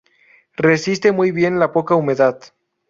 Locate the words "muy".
1.11-1.29